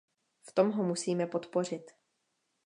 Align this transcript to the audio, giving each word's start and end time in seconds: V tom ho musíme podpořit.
V 0.47 0.51
tom 0.51 0.71
ho 0.71 0.83
musíme 0.83 1.27
podpořit. 1.27 1.91